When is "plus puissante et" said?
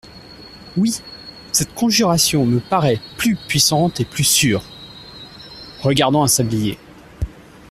3.19-4.05